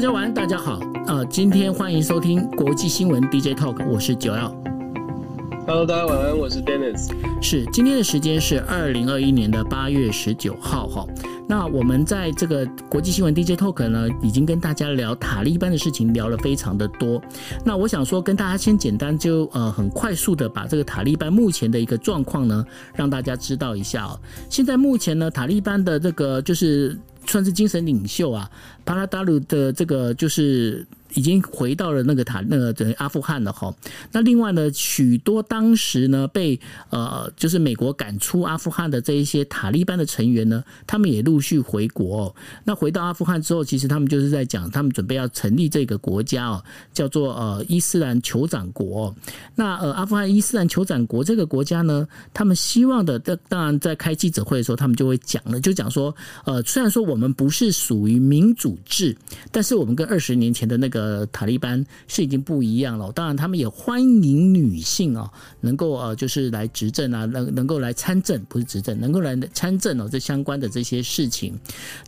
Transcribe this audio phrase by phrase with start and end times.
[0.00, 4.50] 大家晚安，大家好，呃，今天欢迎收听国际新闻 DJ Talk，我是九耀。
[5.66, 7.10] Hello，大家晚安，我是 Dennis。
[7.42, 11.06] 是，今天的时间是二零二一年的八月十九号，哈。
[11.46, 17.20] 那我们在这个国际新闻 DJ Talk 呢，已经跟大家聊塔利班的事情聊了非常的多。
[17.62, 22.64] 那我想说，跟大家先简单就呃很快速的把这个塔利班目前的一个状况呢，
[22.94, 24.18] 让大家知道一下哦。
[24.48, 26.98] 现在目前呢，塔利班的这个就是
[27.30, 28.50] 算是精神领袖啊，
[28.84, 30.86] 巴拉达鲁的这个就是。
[31.14, 33.74] 已经回到了那个塔那个阿富汗了哈。
[34.12, 36.58] 那另外呢，许多当时呢被
[36.90, 42.34] 呃就是美国赶出阿富汗的这一些塔利班的成员呢，他们也陆续回国。
[42.64, 49.12] 那回到阿富汗之后，其实他们就是在讲，他们准备要成立这个国家哦，叫做呃伊斯兰酋长国。
[49.54, 56.14] 那呃阿富汗伊斯兰酋长国这个国家呢，他们希望的，这当然在开记者会的时候，他们就会讲了，就讲说
[56.44, 59.16] 呃虽然说我们不是属于民主制，
[59.50, 60.99] 但是我们跟二十年前的那个。
[61.00, 63.10] 呃，塔利班是已经不一样了。
[63.12, 71.58] 当然，他们也欢迎女性啊，能够呃，就是来执政啊，能能够来参政，不是执政，能够来参政哦，这相关的这些事情。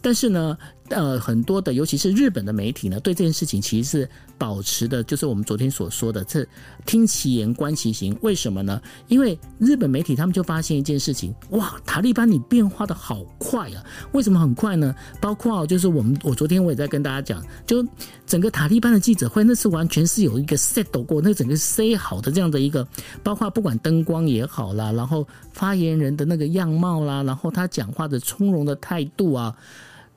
[0.01, 0.59] 但是呢。
[0.89, 4.11] 呃，很多的，尤其是日本的媒体呢，对这件事情其实是
[4.43, 6.45] 保持的，就是我们昨天所说的，这
[6.85, 8.19] 听其言观其行。
[8.23, 8.83] 为什么呢？
[9.07, 13.85] 因为日本媒体他们就发现一件事情，哇，塔利班你变化的好快啊！
[14.11, 14.93] 为什么很快呢？
[15.21, 17.87] 包括就是我们，我昨天我也在跟大家讲，就
[18.27, 22.85] 整个塔利班的记者会，那是完全是有一个 set 过，那整个 say 好的这样的一个，
[23.23, 29.55] 包括不管灯光也好啦，然后发言人的那个样貌啦，然后他讲话的从容的态度啊。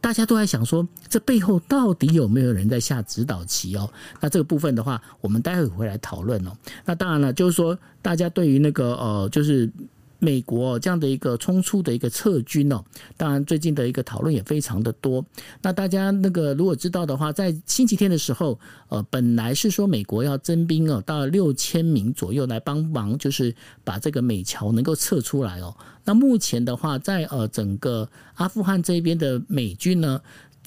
[0.05, 3.89] 大家都在想说，这背后到底有没有人在下指导棋哦？
[4.21, 6.51] 那这个部分的话，我们待会回来讨论哦。
[6.85, 9.67] 那当然了，就是说大家对于那个呃，就是。
[10.19, 12.83] 美国这样的一个冲出的一个撤军哦，
[13.17, 15.25] 当然最近的一个讨论也非常的多。
[15.61, 18.59] 那大家那个如果知道的话，在星期天的时候，
[18.89, 25.75] 呃，本来是说美国要征兵哦，到六千名左右来帮忙，就是把这个美侨能够撤出来哦。
[26.03, 30.21] 那目前的话，在呃整个阿富汗这边的美军呢。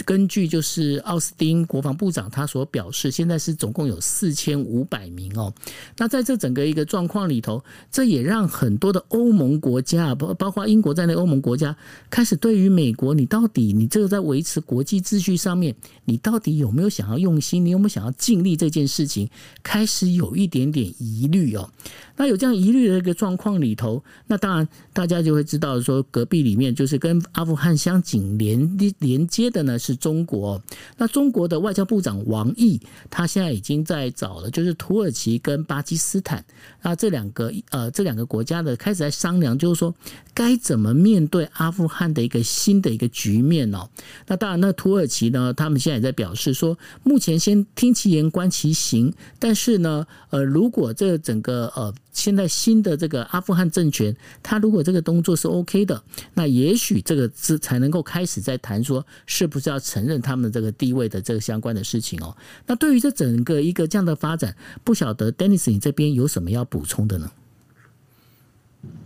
[0.04, 5.52] 根据就是奥斯汀国防部长他所表示，现在是总共有四千五百名哦。
[5.96, 11.76] 那在这整个一个状况里头，这也让很多的欧盟国家，包包括英国在内，欧盟国家
[12.10, 19.28] 开始对于美国，你到底你这个在维持国际秩序上面，你到底有没有想要用心，你有没有想要尽力这件事情，
[19.62, 21.70] 开始有一点点疑虑哦。
[22.16, 30.60] 那有这样疑虑的一个状况里头，那当然大家就会知道说，隔壁里面就是跟阿富汗相紧连连接的呢是中国。
[30.98, 32.78] 那中国的外交部长王毅，
[33.08, 36.44] 他现在已经在找了，就是土耳其跟巴基斯坦，
[36.82, 39.94] 那这两个呃这两个国家的开始在商量，就是说
[40.34, 43.88] 该怎么面对阿富汗的一个新的一个局面哦。
[44.26, 51.94] 那当然，那土耳其呢，他们现在也在表示说，目前先听其言观其行，但是呢，呃，如果这整个呃。
[52.10, 56.02] 现在新的这个阿富汗政权，他如果这个动作是 OK 的，
[56.34, 62.36] 那也许这个是才能够开始在谈说是不是要承认他们这个地位的这个相关的事情哦。
[62.66, 67.30] 那对于这整个一个这样的发展，不晓得 Dennis 你这边有什么要补充的呢？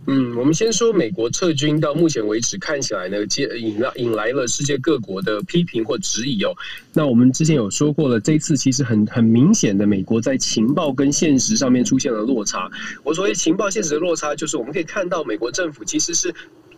[0.05, 6.53] 嗯，我们先说美国撤军到目前为止看起来呢，接引来引来了世界各国的批评或质疑哦。
[6.91, 12.69] 那我们之前有说过了，这一次其实很很明显的，美国在情报跟现实上面出现了落差。
[13.03, 16.35] 我所谓情报现实的落差，就是我们可以看到美国政府其实是。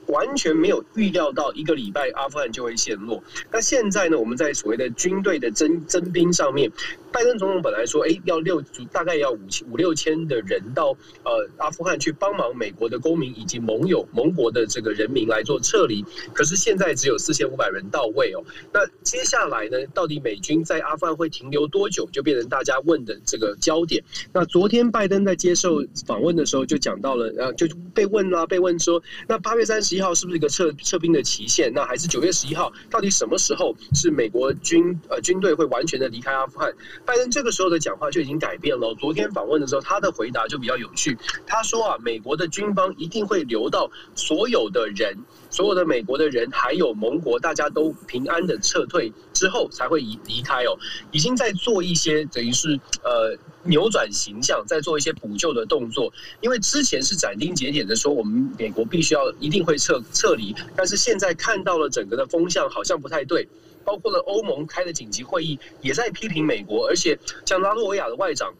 [0.07, 3.23] 完全没有预料到一个礼拜阿富汗就会陷落。
[3.51, 4.17] 那现在呢？
[4.17, 6.71] 我们在所谓的军队的征征兵上面，
[7.15, 10.89] 拜登总统本来说，哎，要六大概要五千五六千的人到
[11.23, 16.03] 呃阿富汗去帮忙美国的公民以及盟友盟国的这个人民来做撤离。
[16.33, 18.43] 可是现在只有四千五百人到位哦。
[18.71, 19.77] 那接下来呢？
[19.93, 22.05] 到底美军在阿富汗会停留多久？
[22.11, 24.03] 就变成大家问的这个焦点。
[24.33, 29.95] 那昨天拜登在接受访问的时候就讲到了，呃，就被问啦，被问说，那八月三十。
[29.95, 31.71] 一号是不是一个撤撤兵的期限？
[31.73, 32.69] 那还是九月十一号？
[32.89, 36.69] 到底什么时候是美国军呃军队会完全的离开阿富汗？
[37.05, 38.95] 拜登这个时候的讲话就已经改变了。
[38.95, 41.17] 昨天访问的时候，他的回答就比较有趣。
[41.45, 45.15] 他说啊，美国的军方一定会留到所有的人。
[45.51, 50.77] 所有的美国的人还有盟国，大家都平安的撤退之后才会离离开哦，
[51.11, 56.11] 已经在做一些等于是呃扭转形象，在做一些补救的动作。
[56.41, 63.47] 因为之前是斩钉截铁的说，我们美国必须要一定会撤撤离，但是现在看到了整个的风向好像不太对，
[63.85, 68.53] 包括了欧盟开的紧急会议也在批评美国，而且像拉脱维亚的外长。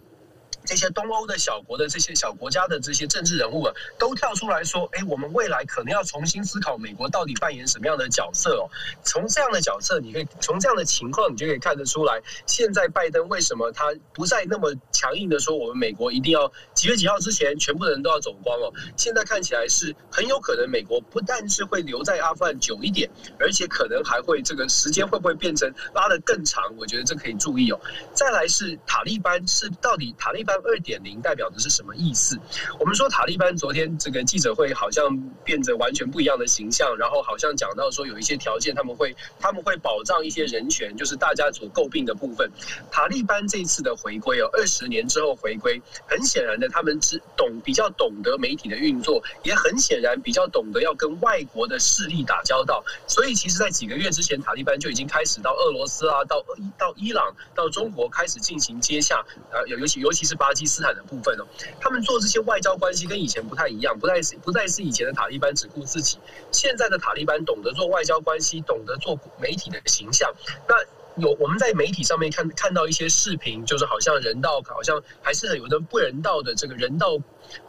[0.68, 8.66] 这些东欧的小国的这些小国家的这些政治人物啊，都跳出来说：“哎，我们未来可能要重新思考美国到底扮演什么样的角色哦。”
[9.06, 18.74] 从这样的角色，你可以从这样的情况，你就可以看得出来，现在拜登为什么他不再那么强硬的说，我们美国一定要几月几号之前，全部的人都要走光哦。
[18.98, 26.64] 现在看起来是很有可能，美国不但是会留在阿富汗久一点，而且可能还会这个时间会不会变成拉得更长？
[26.78, 27.80] 我觉得这可以注意哦。
[28.14, 30.56] 再来是塔利班，是到底塔利班。
[30.66, 32.40] 二点零代表的是什么意思？
[32.80, 42.50] 我们说塔利班昨天这个记者会好像变着完全不一样的形象，然后好像讲到说有一些条件他们会他们会保障一些人权，就是大家所诟病的部分。
[42.90, 52.84] 塔利班这一次的回归哦，二十年之后回归，很显然的他们只懂比较懂得媒体的运作，也很显然比较懂得要跟外国的势力打交道。
[53.08, 56.44] 所以其实，在几个月之前，塔利班就已经开始到俄罗斯啊，到
[56.78, 59.20] 到伊朗，到中国开始进行接洽
[59.52, 61.46] 啊，尤尤其尤其是巴基斯坦的部分哦，
[61.80, 66.18] 他们做这些外交关系跟以前不太一样，不再是不再是以前的塔利班只顾自己，
[66.52, 70.34] 现在的塔利班懂得做外交关系，懂得做媒体的形象。
[70.68, 70.76] 那
[71.18, 77.18] 有我们在媒体上面看看到一些视频，就是好像人道，好像还是有的不人道的这个人道，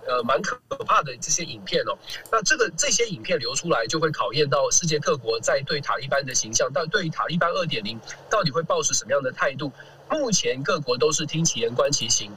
[0.07, 1.97] 呃，蛮可怕的这些影片哦。
[2.31, 9.71] 那这个这些影片流出来，就会考验到世界各国在对塔利班的形象，但对于塔利班二点零到底会抱持什么样的态度？
[10.11, 12.31] 目前各国都是听其言观其行。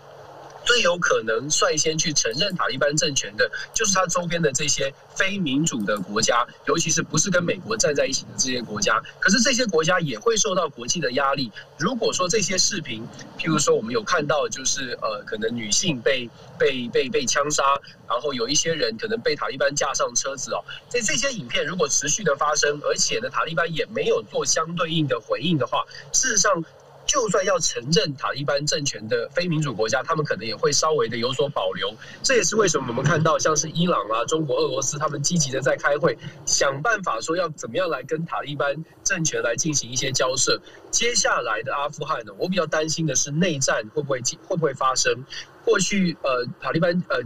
[0.69, 9.01] 最有可能率先去承认塔利班政权的，就是他周边的这些非民主的国家，尤其是不是跟美国站在一起的这些国家。
[9.19, 11.51] 可是这些国家也会受到国际的压力。
[11.80, 13.04] 如果说这些视频，
[13.36, 16.30] 譬如说我们有看到，就是呃，可能女性被
[16.60, 17.63] 被被被枪杀，
[18.07, 25.83] 然后有一些人可能被塔利班架上车子哦，在这些影片如果持续的发生，而且呢，塔利班也没有做相对应的回应的话，
[26.13, 26.63] 事实上。
[27.09, 31.91] 就算要承认塔利班政权的非民主国家，他们可能也会稍微的有所保留。
[32.21, 36.15] 这也是为什么我们看到像是伊朗啊、中国、俄罗斯，他们积极的在开会，
[36.45, 40.61] 想办法说要怎么样来跟塔利班政权来进行一些交涉。
[40.91, 45.25] 接下来的阿富汗呢，我比较担心的是内战会不会会不会发生？
[45.65, 47.17] 过去呃，塔利班呃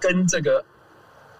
[0.00, 0.64] 跟这个。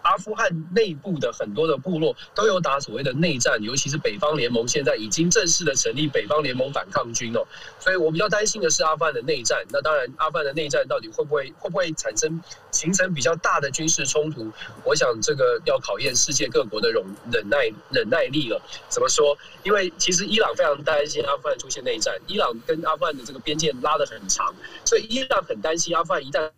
[0.03, 7.47] 阿富汗内部的很多的部落都有打所谓的内战，尤其是北方联盟现在已经正式的成立北方联盟反抗军哦，
[7.79, 9.65] 所以我比较担心的是阿富汗的内战。
[9.71, 12.41] 那当然，阿富汗的内战到底会不会会不会产生
[12.71, 14.51] 形成比较大的军事冲突？
[14.85, 18.61] 我想这个要考验世界各国的容忍耐忍耐力了。
[18.89, 19.37] 怎么说？
[19.63, 24.55] 因为其实伊朗非常担心阿富汗出现内战，伊朗跟阿富汗的这个边界拉得很长，
[24.85, 26.51] 所以伊朗很担心阿富汗一旦。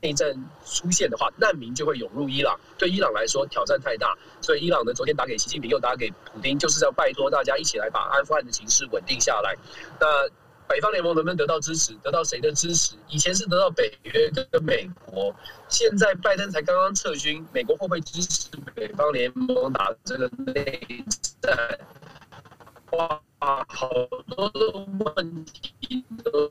[0.00, 0.34] 内战
[0.64, 2.58] 出现的话，难民就会涌入伊朗。
[2.78, 9.54] 对伊朗来说，挑战太大，所以伊朗呢，昨天打给习近平，又打给普丁，就是要拜托大家一起来把阿富汗的情势稳定下来。
[10.00, 10.06] 那
[10.66, 11.92] 北方联盟能不能得到支持？
[12.02, 12.94] 得到谁的支持？
[13.08, 15.34] 以前是得到北约跟美国，
[15.68, 21.04] 现在拜登才刚刚撤军，美国会不会支持北方联盟打这个内
[21.42, 21.78] 战？
[22.92, 23.20] 哇，
[23.68, 23.90] 好
[24.28, 26.48] 多的问题都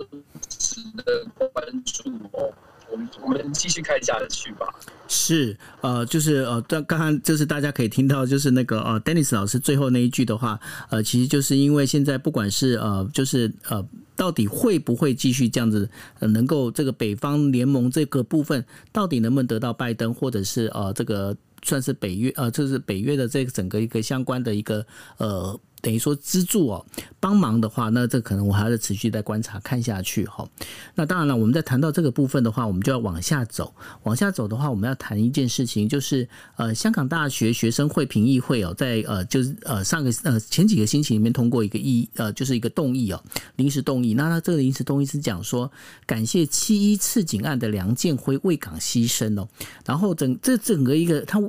[0.49, 2.53] 值得关注哦。
[2.93, 4.67] 我们我们继续看下去吧。
[5.07, 10.59] 是，呃，就是呃，刚刚刚就是大家可以听到，就是那个呃，Dennis 老师最后那一句的话，
[10.91, 13.83] 呃，其实就是因为现在不管是呃，就是呃，
[14.15, 24.85] 到底会不会继续这样子，能够这个北方联盟这个部分，到底能不能得到拜登，或者是呃，这个算是北约呃，就是北约的这个整个一个相关的一个
[25.17, 25.59] 呃。
[25.83, 26.85] 等于说资助哦，
[27.19, 30.47] 帮忙的话，那这可能我还要持续再观察看下去哈。
[30.95, 33.75] 那当然了，我们在谈到这个部分的话，我们就要往下走。
[34.03, 36.25] 往下走的话，我们要谈一件事情，就是
[36.55, 43.21] 呃，香港大学学生会评议会哦，在呃，就是呃上个呃前几个星期里面通过一个议呃，就是一个动议哦，
[43.57, 44.13] 临时动议。
[44.13, 45.69] 那他这个临时动议是讲说，
[46.05, 49.45] 感谢七一刺警案的梁建辉为港牺牲哦。
[49.85, 51.41] 然后整这整个一个他。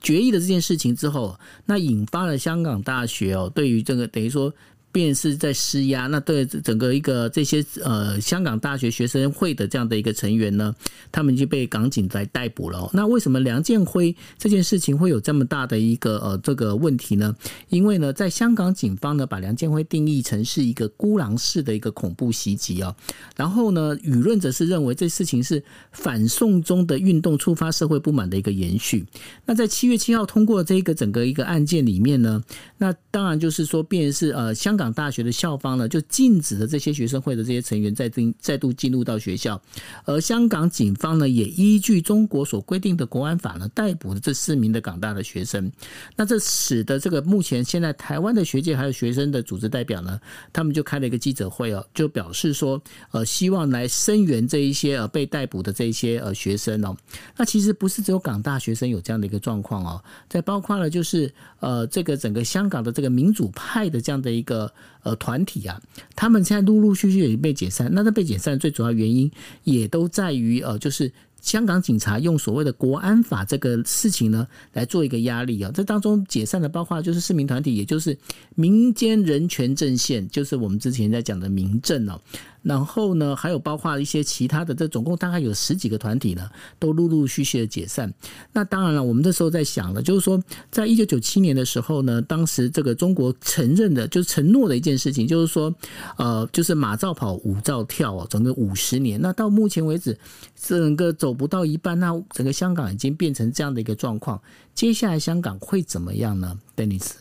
[0.00, 4.52] 决议的这件事情之后，那引发了香港大学哦，对于这个等于说
[4.96, 6.06] 便是在施压。
[6.06, 10.74] 那对整个一个这些呃香港大学学生会的这样的一个成员呢，
[11.12, 12.88] 他们已经被港警在逮捕了。
[12.94, 17.36] 那为什么梁建辉这件事情会有这么大的一个呃这个问题呢？
[17.68, 22.96] 因为呢，在香港警方呢把梁建辉定义成是一个孤狼式的一个恐怖袭击啊，
[23.36, 25.62] 然后呢，舆论则是认为这事情是
[25.92, 29.04] 反送中的运动触发社会不满的一个延续。
[29.44, 32.42] 那在七月七号通过这个整个一个案件里面呢，
[32.78, 39.60] 那当然就是说，便是呃香港港大学的校方呢就禁止了这些学生会的这些成员再进再度进入到学校，
[40.04, 45.72] 而香港警方呢也依据中国所规定的国安法呢逮捕了这四名的港大的学生。
[46.14, 50.20] 那这使得这个目前现在台湾的学界还有学生的组织代表呢，
[50.52, 56.96] 他们就开了一个记者会哦，就表示说呃希望来声援这一些呃被逮捕的这一些呃学生哦。
[57.36, 65.80] 那其实不是只有港大学生有这样的一个状况哦，在包括了就是呃这个整个香港的这个民主派的这样的一个呃团体啊，
[66.14, 67.90] 他们现在陆陆续续也被解散。
[67.92, 69.30] 那这被解散最主要原因
[69.64, 71.12] 也都在于呃就是。
[71.42, 75.70] 香港警察用所谓的国安法这个事情呢，来做一个压力啊。
[75.72, 78.18] 这当中解散的包括就是市民团体，也就是
[78.56, 82.20] 民间人权阵线，就是我们之前在讲的民政哦。
[82.66, 88.12] 然后呢，还有包括一些其他的，这总共大概有十几个团体呢，都陆陆续续的解散。
[88.52, 95.72] 那当然了，我们这时候在想了，就是说，在一九九七年的时候呢，当时这个中国承认的，就是承诺的一件事情，就是说，
[96.16, 99.20] 呃，就是马照跑，舞照跳哦，整个五十年。
[99.22, 100.18] 那到目前为止，
[100.56, 104.42] 整个走不到一半，那整个香港已经变成这样的一个状况。
[104.74, 107.12] 接下来香港会怎么样呢，Dennis？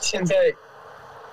[0.00, 0.34] 现在。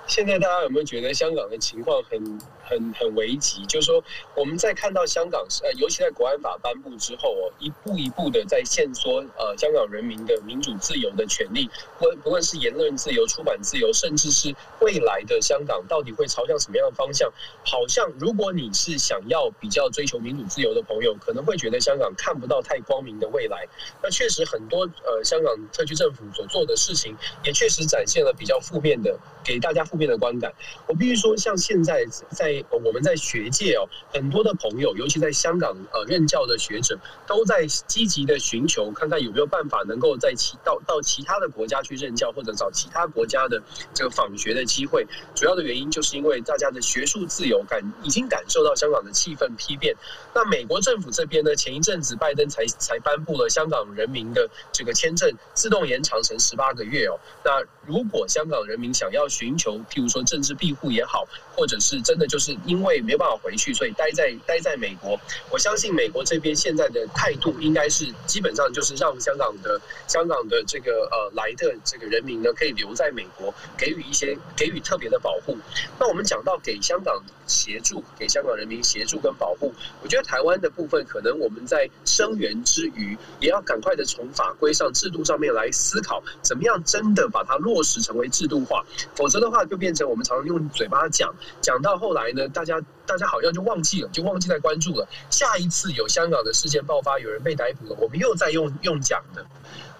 [0.06, 2.38] 现在大家有没有觉得香港的情况很？
[2.66, 4.02] 很很危急，就是说
[4.34, 11.68] 我们在看到香港呃，尤其在国安法颁布之后哦，一步一步的在限缩呃香港人民的民主自由的权利，
[11.98, 17.30] 不不论是言论自由、出版自由，甚至是未来的香港到底会朝向什么样的方向？
[17.64, 23.66] 好像如果你是想要比较追求民主自由的朋友，可能会觉得香港看不到太光明的未来。
[24.02, 30.52] 那确实很多呃香港特区政府所做的事情，也确实展现了比较负面的，给大家负面的观感。
[30.86, 43.62] 我必须说，像现在在我们在学界哦，很多的朋友，尤其在香港呃任教的学者，都在积极的寻求，看看有没有办法能够在其到到其他的国家去任教，或者找其他国家的
[43.94, 45.06] 这个访学的机会。
[45.34, 49.94] 主要的原因就是因为大家的学术自由感已经感受到香港的气氛丕变。
[50.34, 57.18] 那美国政府这边呢，前一阵子拜登才才颁布了香港人民的这个签证自动延长成十八个月哦。
[57.44, 65.18] 那如果香港人民想要寻求，譬如说政治庇护也好，或者是真的就是是因为没有办法回去，所以待在待在美国。
[65.50, 75.56] 我相信美国这边现在的态度应该是基本上就是让香港的香港的这个呃来的这个人民呢，可以留在美国，给予一些给予特别的保护。
[75.98, 79.72] 那我们讲到给香港协助，给香港人民协助跟保护，
[80.02, 88.84] 我觉得台湾的部分可能我们在声援之余，也要赶快的从法规上、制度上面来思考，怎么样真的把它落实成为制度化，
[89.14, 95.08] 否则的话就变成我们常常用嘴巴讲，讲到后来那，大家大家好像就忘记了，就忘记在关注了。
[95.30, 99.46] 下一次有香港的事件爆发，有人被逮捕了，我们又在用用讲的。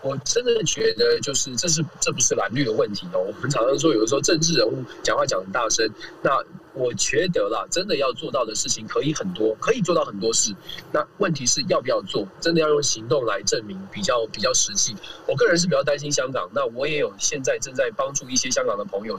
[0.04, 3.20] 我真的觉得，就是这是这不是蓝绿的问题哦。
[3.20, 5.88] 我们常常说，有的时候政治人物讲话讲很大声。
[6.22, 6.30] 那
[6.74, 10.54] 我觉得啦，真的要做到的事情可以很多，可以做到很多事。
[10.92, 12.28] 那问题是要不要做？
[12.38, 14.94] 真的要用行动来证明，比较比较实际。
[15.26, 16.50] 我个人是比较担心香港。
[16.54, 19.18] 那我也有现在正在帮助一些香港的朋友，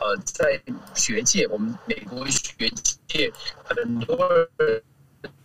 [0.00, 0.60] 呃，在
[0.94, 2.70] 学界，我们美国学
[3.08, 3.32] 界
[3.64, 4.28] 很多
[4.58, 4.82] 人。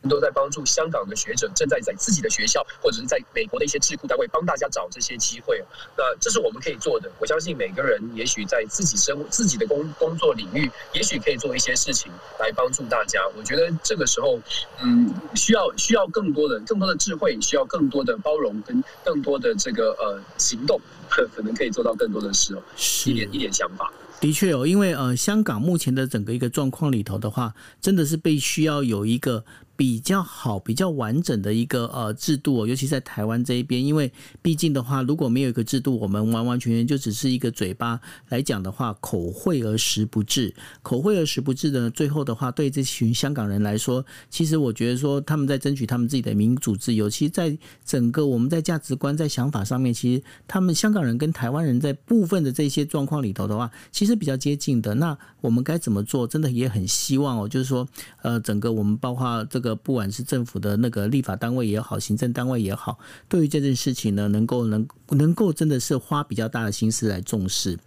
[0.09, 5.63] 都在帮助香港的学者，正在在自己的学校或者是在美国的一些智库单位帮大家找这些机会。
[5.97, 7.11] 那这是我们可以做的。
[7.19, 13.19] 我相信每个人也许在自己生自己的工工作领域，也许可以做一些事情来帮助大家。
[13.37, 14.39] 我觉得这个时候，
[14.81, 20.79] 嗯，需要需要更多的更多的智慧，需要更多的包容跟更多的这个呃行动，
[21.09, 22.61] 可能可以做到更多的事哦。
[23.05, 23.91] 一点一点想法。
[24.19, 29.43] 的确哦，因为呃，香港目前的整个一个状况里头的话，真的是被需要有一个。
[29.75, 37.99] 比较好、比较完整的一个呃制度，尤其在台湾这一边，因为毕竟的话，如果没有一个制度，我们完完全全就只是一个嘴巴
[38.29, 54.93] 来讲的话，口惠而实不至，口惠而实不至的，最后的话，对这群香港人来说，其实我觉得说他们在争取他们自己的民主自由，其实，在整个我们在价值观、在想法上面，其实他们香港人跟台湾人在部分的这些状况里头的话，其实比较接近的。
[54.93, 56.27] 那我们该怎么做？
[56.27, 57.87] 真的也很希望哦，就是说，
[58.21, 59.70] 呃，整个我们包括这个。
[59.75, 67.77] 不管是政府的那个立法单位也好，行政单位也好，对于这件事情呢，能够能能够真的是花比较大的心思来重视。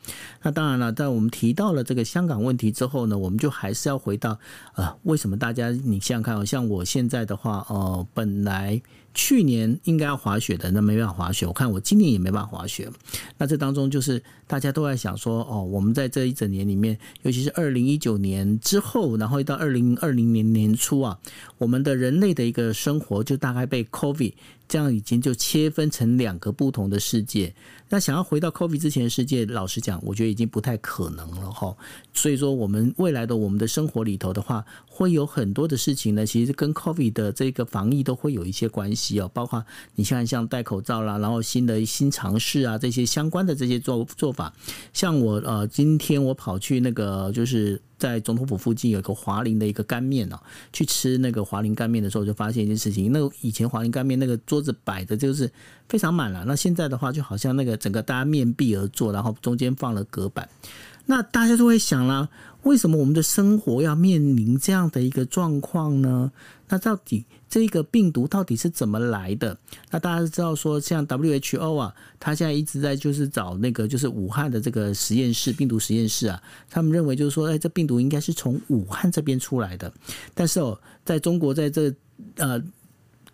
[0.42, 4.38] 那当然了，在我们提到了这个香港问题之后呢，我们就还是要回到
[4.74, 8.80] 呃，为什么大家你想想看，像我现在的话，呃，本来。
[9.16, 11.46] 去年应该要滑雪的，那没办法滑雪。
[11.46, 12.90] 我看我今年也没办法滑雪。
[13.38, 21.16] 那这当中就是大家都在想说，哦，我们在这一整年里面，尤其是二零一九年之后，然后到二零二零年年初啊，
[21.64, 24.34] 我们的人类的一个生活就大概被 COVID
[24.68, 27.54] 这样已经就切分成两个不同的世界。
[27.88, 31.76] 那想要回到 COVID 之前的世界，老实讲，我觉得已经不太可能了哈。
[32.12, 39.30] 所以说，我们未来的我们的生活里头的话，会有很多的事情呢，其实跟 COVID 的这个防疫都会有一些关系哦。
[39.32, 44.52] 包括你像像戴口罩啦，然后新的新尝试啊，这些相关的这些做做法。
[44.92, 47.80] 像我呃，今天我跑去那个就是。
[47.96, 50.38] 在总统府附近有一个华林的一个干面哦，
[50.72, 53.10] 去吃那个华林干面的时候，就发现一件事情。
[53.12, 55.50] 那个以前华林干面那个桌子摆的就是
[55.88, 60.48] 非常满了，那现在的话就好像那个整个大家面壁而坐，然后中间放了隔板。
[61.06, 62.28] 那大家就会想了，
[62.62, 66.30] 为什么我们的生活要面临这样的一个状况呢？
[66.68, 69.58] 那到底这个病毒到底是怎么来的？
[69.90, 79.92] 那大家知道说，像 WHO 啊，他现在一直在就是找那个就是武汉的这个实验室，病毒实验室啊，他们认为就是说，哎，这病毒应该是从武汉这边出来的。
[80.32, 81.92] 但是哦，在中国在这
[82.36, 82.62] 呃。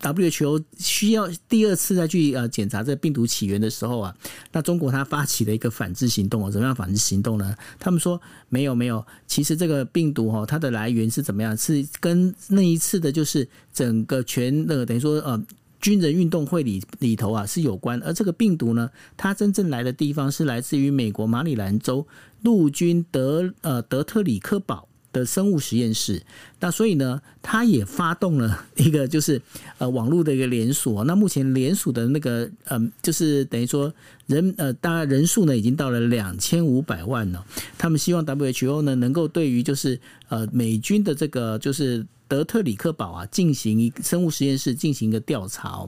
[0.01, 4.15] WHO 需要第二次再去呃检查这病毒起源的时候啊，
[4.51, 7.55] 那中国它发起了一个反制行动啊，怎么样反制行动呢？
[7.79, 11.55] 他们说没有没有，其实这个病毒哈，它的来源是怎么样？
[11.55, 15.41] 是跟那一次的就是整个全那个等于说呃
[15.79, 22.07] 军人运动会里里头啊是有关，而这个病毒呢，它真正来的地方是来自于美国马里兰州
[22.41, 24.87] 陆军德呃德特里克堡。
[25.13, 26.21] 的生物实验室，
[26.59, 29.41] 那所以呢，他也发动了一个就是
[29.77, 31.03] 呃网络的一个连锁。
[31.03, 33.93] 那目前连锁的那个嗯、呃，就是等于说
[34.27, 37.45] 人呃，大概人数呢已经到了两千五百万了。
[37.77, 39.99] 他们希望 WHO 呢能够对于就是
[40.29, 45.85] 呃美军的这个就是德特里克堡啊进行一生物实验室进行一个调查。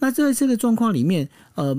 [0.00, 1.76] 那在这个状况里面，呃。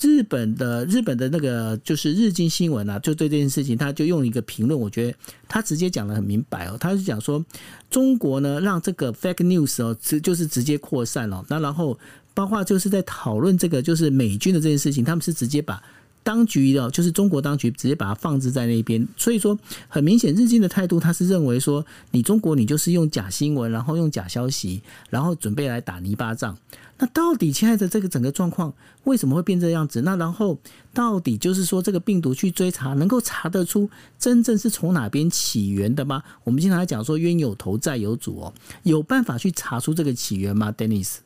[0.00, 5.16] 日本的日本的那个就是日经新闻啊，就对这件事情，他就用一个评论，我觉得
[5.48, 7.44] 他直接讲得很明白哦，他是讲说
[7.90, 11.98] 中国呢让这个 fake news 哦，直就是直接扩散了，那然后
[12.34, 15.82] 包括就是在讨论这个就是美军的这件事情，他们是直接把。
[16.22, 26.58] 当局的，就是中国当局直接把它放置在那边，所以说很明显，日经的态度他是认为说，你中国你就是用假新闻，然后用假消息，然后准备来打泥巴仗。
[26.98, 28.72] 那到底亲爱的这个整个状况
[29.04, 30.00] 为什么会变这样子？
[30.00, 30.58] 那然后
[30.94, 36.22] 到底就是说，这个病毒去追查，能够查得出真正是从哪边起源的吗？
[36.42, 41.16] 我们经常来讲说冤有头债有主哦，有办法去查出这个起源吗，Dennis？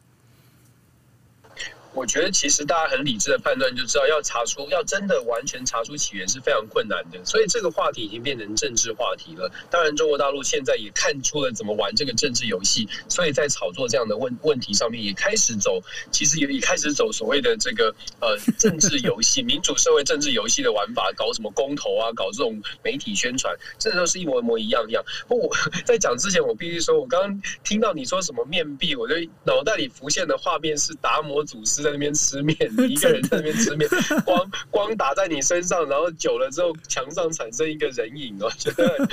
[1.92, 9.50] 我觉得其实大家很理智的判断就知道，要查出要真的完全查出起源是非常困难的，所以这个话题已经变成政治话题了。
[9.70, 25.04] 当然，中国大陆现在也看出了怎么玩这个政治游戏，所以在炒作这样的问问题上面也开始走，其实也也开始走所谓的这个呃政治游戏、民主社会政治游戏的玩法，搞什么公投啊，搞这种媒体宣传，这都是一模一模一样一样。
[25.26, 32.56] 不我在讲之前，我必须说，我刚刚听到你说什么面壁，我就脑袋里浮现的画面是达摩祖师在那边吃面，
[32.88, 33.88] 一个 人在那边吃面，
[34.24, 39.08] 光光打在你身上，然后久了之后墙上产生一个人影哦，觉得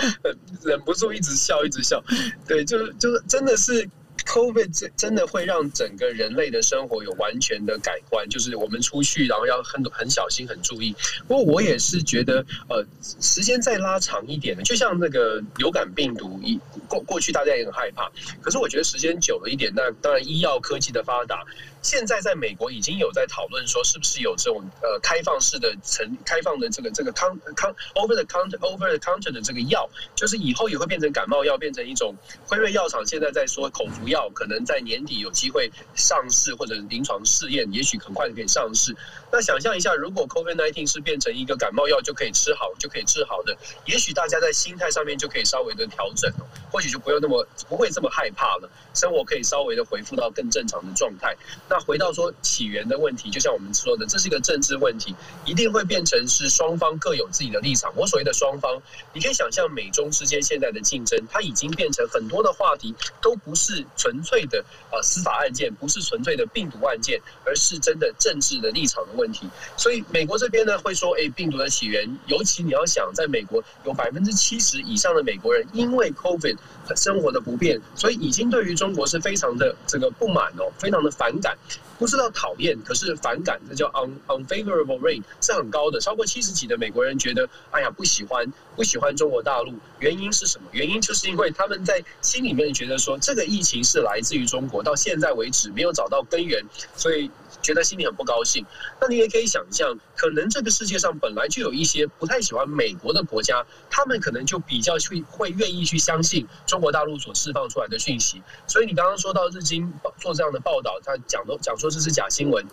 [0.63, 2.03] 忍不住一直笑，一直笑。
[2.47, 3.89] 对，就是就是真的是。
[4.25, 10.93] COVID 真真的会让整个人类的生活有完全的改观，就是我们出去，然后要很很小心、很注意。
[11.27, 12.83] 不过我也是觉得，呃，
[13.21, 16.59] 时间再拉长一点的，就像那个流感病毒，一
[16.89, 18.11] 过过去大家也很害怕，
[18.41, 21.45] 可是我觉得时间久了一点，那当然医药科技的发达。
[21.87, 32.13] 现在在美国已经有在讨论说，是不是有这种呃开放式的成开放的这个这个康康 over the counter over the counter 的这个药，就是以后也会变成感冒药，变成一种
[32.45, 38.93] 辉瑞药厂现在在说口服药，可能在年底有机会上市或者临床试验，也许很快就可以上市。
[39.31, 46.29] 那想象一下，如果 COVID-19 是变成一个感冒药就可以吃好就可以治好的，也许大家在心态上面就可以稍微的调整，
[46.69, 51.33] 或许就不用那么不会这么害怕了，生活可以稍微的恢复到更正常的状态。
[51.69, 55.13] 那那回到说起源的问题，就像我们说的，这是一个政治问题，
[55.45, 57.93] 一定会变成是双方各有自己的立场。
[57.95, 58.81] 我所谓的双方，
[59.13, 69.47] 你可以想象美中之间现在的竞争，它已经变成很多的话题都不是纯粹的呃司法案件，不是纯粹的病毒案件，而是真的政治的立场的问题。
[69.77, 76.57] 所以美国这边呢会说，哎，病毒的起源，尤其你要想，在美国有百分之七十以上的美国人因为 COVID
[76.95, 81.55] 生活的不便，所以已经对于中国是非常的这个不满哦，非常的反感。
[81.97, 89.73] 不知道讨厌，可是反感，这叫 un unfavorable rate 是很高的，超过七十几的美国人觉得，哎呀，不喜欢，不喜欢中国大陆。
[89.99, 90.67] 原因是什么？
[90.71, 96.63] 原因就是因为他们在心里面觉得说，这个疫情是来自于中国，到现在为止没有找到根源，
[96.95, 97.29] 所以。
[97.67, 98.65] 觉得心里很不高兴，
[99.01, 108.41] 那你也可以想象，可能这个世界上本来就有一些不太喜欢美国的国家，他们可能就比较去会愿意去相信中国大陆所释放出来的讯息。
[108.67, 112.65] 所以你刚刚说到日经做这样的报道，他讲的讲说这是假新闻。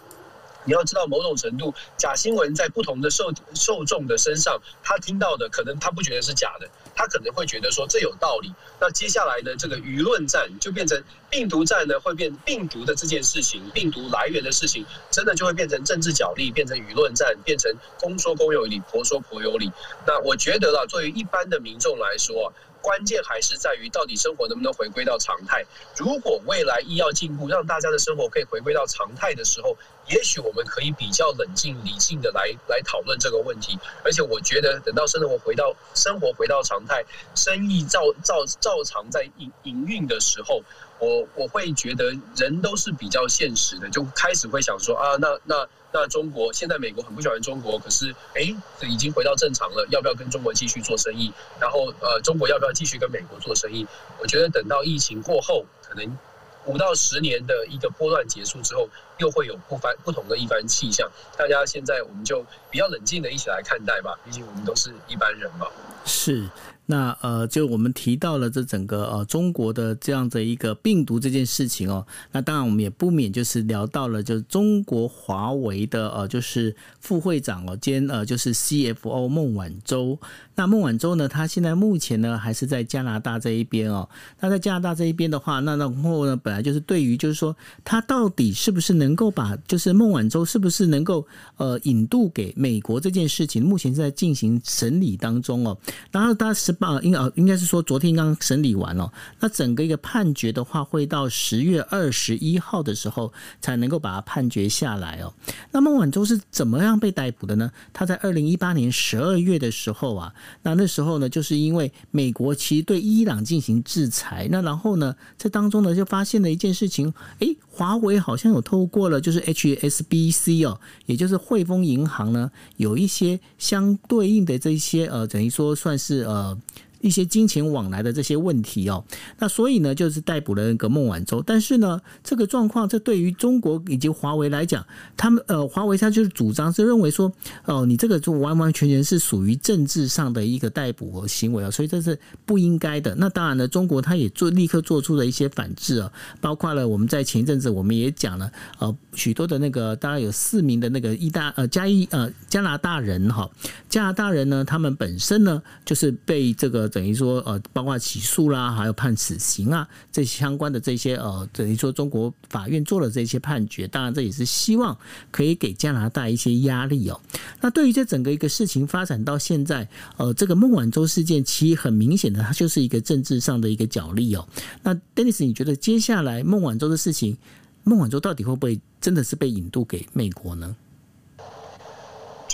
[0.66, 8.52] 你要知道，某种程度，假新闻在不同的受受众的身上，他听到的可能他不觉得是假的，他可能会觉得说这有道理。
[8.80, 19.70] 那接下来呢，这个舆论战就变成病毒战呢，会变病毒的这件事情，病毒来源的事情，真的就会变成政治角力，变成舆论战，变成公说公有理，婆说婆有理。
[20.06, 22.52] 那我觉得啦，作为一般的民众来说，
[22.84, 25.64] 关键还是在于到底生活能不能回归到常态。
[25.96, 29.74] 如果未来医药进步，让大家的生活可以回归到常态的时候，
[30.06, 33.78] 也许我们可以比较冷静理性的来来讨论这个问题。
[34.04, 37.02] 而且我觉得，等到生活回到生活回到常态，
[37.34, 40.62] 生意照照照常在营营运的时候，
[40.98, 45.66] 我我会觉得人都是比较现实的，就开始会想说啊，那那。
[45.94, 48.52] 那中国现在美国很不喜欢中国，可是哎，
[48.82, 51.32] 已经回到正常了，要不要跟中国继续做生意？
[51.60, 53.86] 然后呃，中国要不要继续跟美国做生意？
[54.20, 56.18] 我觉得等到疫情过后，可能
[56.66, 61.08] 五到十年的一个波段结束之后，又会有不番不同的一番气象。
[61.38, 65.68] 大家现在我们就比较冷静的一起来看待吧，毕竟我们都是一般人嘛。
[66.04, 66.48] 是。
[66.86, 80.18] 那呃，就我们提到了这整个呃中国的这样的一个病毒这件事情哦，那当然我们也不免就是聊到了，就是中国华为的呃就是副会长哦兼呃就是 CFO 孟晚舟。
[80.56, 84.06] 那孟晚舟呢，他现在目前呢还是在加拿大这一边哦。
[84.40, 95.78] 那在加拿大这一边的话，那然后呢，本来就是对于就是说他到底是不是能够把就是孟晚舟是不是能够呃引渡给美国这件事情，目前是在进行审理当中哦。
[96.12, 96.73] 然后他是。
[96.80, 105.32] 啊，应该应该是说昨天刚审理完了，那整个一个判决的话，会到十月二十一号的时候才能够把它判决下来哦。
[105.72, 107.70] 那孟晚舟是怎么样被逮捕的呢？
[107.92, 110.32] 他在二零一八年十二月的时候啊，
[110.62, 126.56] 那那时候呢，就是因为美国其实对伊朗进行制裁，那然后呢，在当中呢就发现了一件事情，诶，华为好像有透过了就是 HSBC 哦，也就是汇丰银行呢，有一些相对应的这些呃，等于说算是呃。
[127.04, 129.04] 一些金钱往来的这些问题哦，
[129.38, 131.42] 那所以呢，就是逮捕了那个孟晚舟。
[131.46, 134.82] 但是呢，这个状况，这对于中国以及华为来讲，
[135.14, 137.30] 他们呃，华为他就是主张是认为说，
[137.66, 143.14] 哦，你这个就完完全全是属于政治上的一个逮捕和行为啊，所以这是不应该的。
[143.16, 153.50] 那当然呢，中国他也做立刻做出了一些反制啊，包括了我们在前一阵子我们也讲了，呃，许多的那个大概有四名的那个意大呃加一呃加拿大人哈，
[153.90, 156.90] 加拿大人呢，他们本身呢就是被这个。
[156.94, 164.96] 等于说，呃，包括起诉啦，还有判死刑啊，这相关的这些，呃，等于说中国法院做了这些判决，当然这也是希望
[165.32, 167.20] 可以给加拿大一些压力哦。
[167.60, 174.46] 那对于这整个一个事情发展到现在，呃，这个孟晚舟事件其实很明显的，它就是一个政治上的一个角力哦。
[174.84, 177.36] 那 Dennis，你觉得接下来孟晚舟的事情，
[177.82, 180.76] 孟晚舟到底会不会真的是被引渡给美国呢？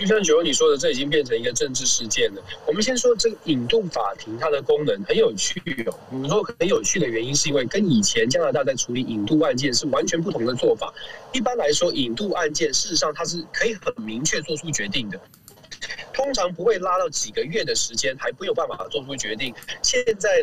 [0.01, 2.43] 就像九欧你说的，这已经变成一个政治事件了。
[2.67, 5.95] 我们先说这个引渡法庭，它的功能很有趣哦。
[6.11, 10.91] 你说很有趣的原因，是因为跟以前加拿大在处理引渡案件是完全不同的做法。
[11.33, 15.21] 一般来说，引渡案件事实上它是可以很明确做出决定的，
[16.15, 19.55] 通常不会拉到几个月的时间，还没有办法做出决定。
[19.83, 20.43] 现在。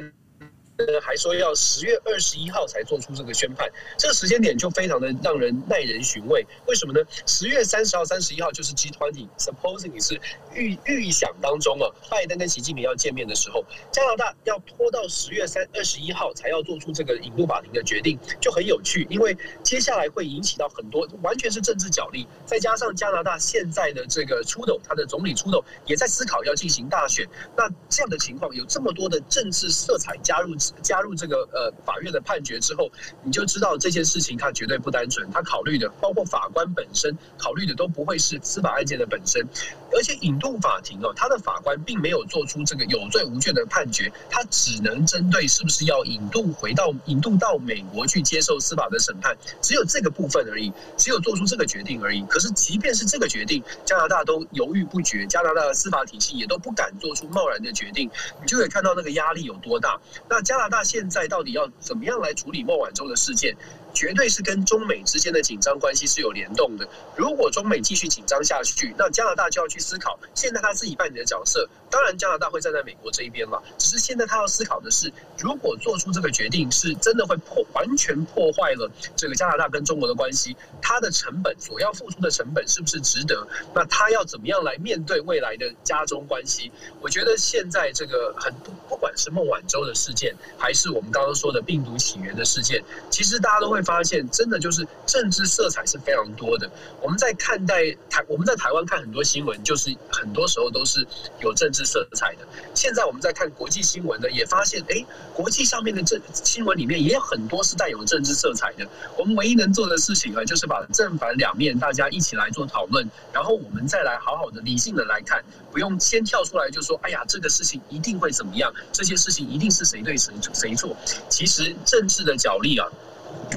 [1.01, 6.45] 还说要十月二十一号才做出这个宣判，这个时间点就非常的让人耐人寻味。
[6.67, 6.99] 为什么呢？
[7.25, 10.21] 十月三十号、三十一号就是 G20，supposing 你是
[10.53, 19.07] 预预想当中啊，拜登跟习近平要见面的时候，加拿大要拖到十月三二十一号才要做出这个引渡法庭的决定，就很有趣。
[19.09, 30.55] 因为接下来会引起到很多完全是政治角力，再加上加拿大现在的这个出头，他的总理出头也在思考要进行大选，那这样的情况有这么多的政治色彩加入。
[30.81, 32.89] 加入这个呃法院的判决之后，
[33.23, 39.47] 你就知道这件事情它绝对不单纯，他考虑的包括法官本身考虑的都不会是司法案件的本身，
[39.93, 52.21] 而且引渡法庭哦，他的法官并没有做出这个有罪无罪的判决，他只能针对是不是要引渡回到引渡到美国去接受司法的审判，只有这个部分而已，只有做出这个决定而已。
[52.23, 58.09] 可是即便是这个决定，加拿大都犹豫不决，加拿大的司法体系也都不敢做出贸然的决定，
[58.41, 59.99] 你就可以看到那个压力有多大。
[60.29, 63.55] 那加拿大现在到底要怎么样来处理孟晚舟的事件？
[63.93, 66.87] 绝对是跟中美之间的紧张关系是有联动的。
[67.15, 71.67] 如果中美继续紧张下去，那加拿大就要去思考，现在他自己扮演的角色。
[71.89, 73.63] 当然，加拿大会站在美国这一边了。
[73.77, 83.47] 只是现在他要思考的是，如果做出这个决定，是真的会破完全破坏了这个加拿大跟中国的关系，他的成本所要付出的成本是不是值得？
[83.73, 86.71] 那他要怎么样来面对未来的加中关系？
[87.01, 93.81] 我觉得现在这个很不不管是孟晚舟的事件，还是我们刚刚说的病毒起源的事件，其实大家都会。
[93.87, 96.69] 发现真的就是政治色彩是非常多的。
[97.01, 101.07] 我们在看待台，我们在台湾看很多新闻，就是很多时候都是
[101.39, 102.45] 有政治色彩的。
[102.75, 108.85] 现在我们在看国际新闻呢，也发现，哎，国际上面的政新闻里面也有很多是带有政治色彩的。
[109.17, 120.93] 我们唯一能做的事情啊，就是把正反两面大家一起来做讨论，然后我们再来好好的理性的来看，不用先跳出来就说，哎呀，这个事情一定会怎么样，这些事情一定是谁对谁谁错。
[121.29, 122.85] 其实政治的角力啊。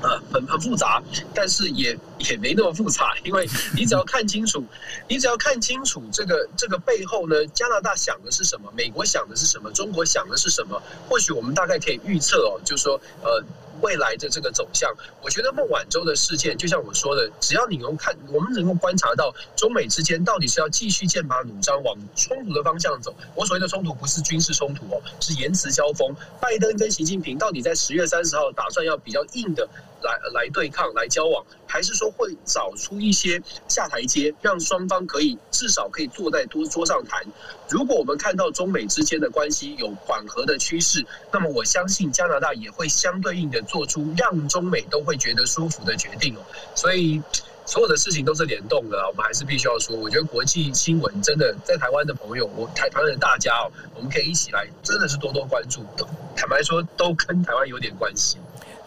[0.03, 1.03] 呃，很很复杂，
[1.35, 4.65] 但是也也没那么复杂，因为你只要看清楚，
[5.09, 13.43] 你只要看清楚这个这个背后呢，加拿大想的是什么，美国想的是什么，中国想的是什么，或许我们大概可以预测哦，就是说呃。
[13.83, 23.15] 未来的这个走向，我觉得孟晚舟的事件，就像我说的，只要你能看，我们能够观察到中美之间到底是要继续剑拔弩张往冲突的方向走。
[23.35, 26.15] 我所谓的冲突不是军事冲突哦，是言辞交锋。
[26.39, 29.67] 拜登跟习近平到底在十月三十号打算要比较硬的
[30.03, 37.25] 来来对抗、来交往，还是说会找出一些下台阶，让双方可以至少可以坐在桌桌上谈？
[37.69, 43.61] 如果我们看到中美之间的关系有缓和的趋势，那么我相信加拿大也会相对应的。
[43.71, 46.41] 做出让中美都会觉得舒服的决定哦，
[46.75, 47.23] 所以
[47.67, 48.99] 所有的事情都是联动的。
[49.07, 55.85] 我们还是必须要说，我觉得国际新闻真的在台湾的朋友，我台湾的大家哦，我们可以一起来，真的是多多关注。
[56.35, 58.39] 坦白说，都跟台湾有点关系。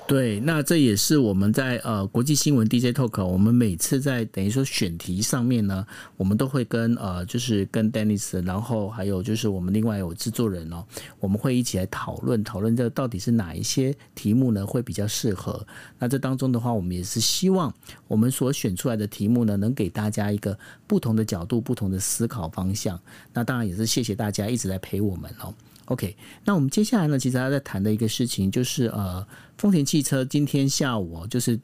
[0.05, 5.87] 对，那这也是我们在呃国际新闻 DJ Talk，我们每次在等于说选题上面呢，
[6.17, 10.85] 我们都会跟呃就是跟 Dennis，然后还有就是我们另外有制作人哦，
[11.19, 15.65] 我们会一起来讨论讨论这到底是哪一些题目呢会比较适合。
[15.97, 17.73] 那这当中的话，我们也是希望
[18.07, 22.99] 我们所选出来的题目呢，能给大家一个不同的角度、不同的思考方向。
[23.33, 25.53] 那当然也是谢谢大家一直在陪我们哦。
[25.86, 26.15] OK，
[26.46, 29.26] 那我们接下来呢，其实还在谈的一个事情就是呃，
[29.58, 31.60] 丰田汽车今天下午就是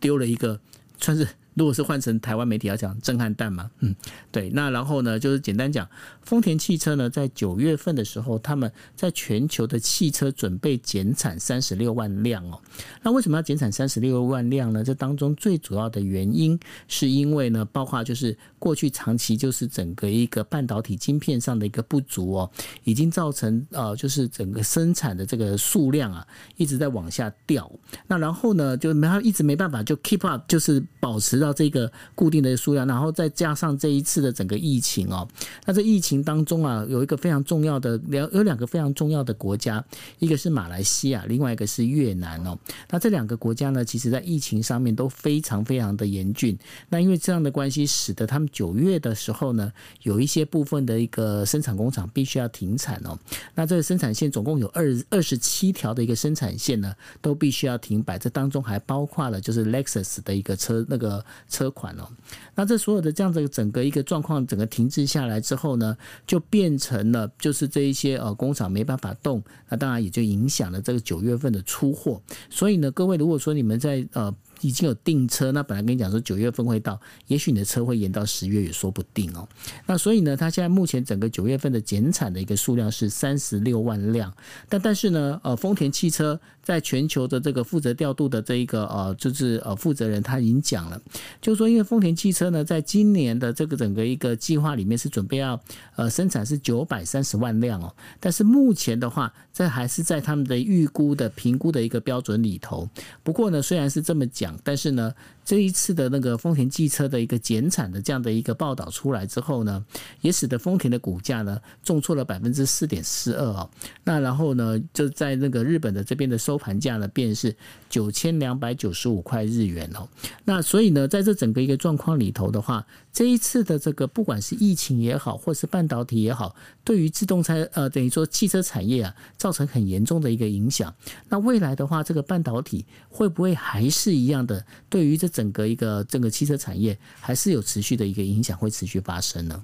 [0.00, 0.58] 丢了一个
[0.98, 1.26] 算是。
[1.54, 3.94] 如果是换成台湾媒体要讲震撼弹嘛，嗯，
[4.30, 5.86] 对，那然后呢，就是简单讲，
[6.22, 12.58] 丰田汽车呢，在九月份的时候，他们在全球的汽车准备减产三十六万辆哦。
[13.02, 14.82] 那为什么要减产三十六万辆呢？
[14.82, 22.50] 这当中最主要的原因，是因为呢，包括就是过去长期就是整个一个半导体晶片上的一个不足哦，
[22.84, 27.70] 已经造成呃，就是整个生产的这个数量啊，一直在往下掉。
[28.06, 31.42] 那然后呢，就没一直没办法就 keep up，就是保持。
[31.42, 35.26] 到这个固定的数量，然后再加上这一次的整个疫情哦，
[35.64, 39.84] 那这疫情当中啊，有一个非常重要的两有两个非常重要的国家，
[40.20, 42.56] 一个是马来西亚，另外一个是越南哦。
[42.90, 46.56] 那这两个国家呢，其实在疫情上面都非常非常的严峻。
[46.88, 53.18] 那因为这样的关系，使得他们九月的时候呢，有一些部分的一个生产工厂必须要停产哦。
[53.54, 58.18] 那这个生产线总共有二二十七条的一个生产线呢，都必须要停摆。
[58.18, 61.24] 这当中还包括了就是 Lexus 的一个车那个。
[61.48, 62.08] 车款哦，
[62.54, 72.20] 那这所有的这样子整个一个状况，整个停滞下来之后呢，就变成了就是这一些呃工厂没办法动，那当然也就影响了这个九月份的出货。
[72.50, 74.34] 所以呢，各位如果说你们在呃。
[74.62, 79.46] 已经有订车，那本来跟你讲说九月份会到，也许你的车会延到十月也说不定哦。
[79.86, 84.32] 那所以呢，它现在目前整个九月份的减产的一个数量是三十六万辆，
[84.68, 91.00] 但但是呢，呃，丰田汽车在全球的这个负责调度的这一个呃，就是呃负责人他已经讲了，
[91.40, 95.60] 就是说因为丰田汽车呢，在今年的这个整个一个计划里面是准备要
[95.96, 102.88] 呃生产是九百三十万辆哦，但是目前的话，这还是在他们的预估的评估的一个标准里头。
[103.22, 104.52] 不过呢，虽然是这么讲。
[104.64, 105.12] 但是呢，
[105.44, 109.84] 这一次的那个丰田汽车的一个减产的这样的一个报道出来之后呢，
[110.20, 113.68] 也使得丰田的股价呢重挫了百分之四点四二哦。
[114.04, 117.54] 那然后呢，就在那个日本的这边的收盘价呢，便是
[117.88, 120.08] 九千两百九十五块日元哦。
[120.44, 130.94] 那所以呢，在这整个一个状况里头的话，这一次的这个不管是疫情也好，或是半导体也好，对于自动车呃等于说汽车产业啊，造成很严重的一个影响。
[131.28, 134.64] 那未来的话，这个半导体会不会还是一样的？
[134.88, 139.62] 对于这整个一个整个汽车产业，还是有持续的一个影响，会持续发生呢？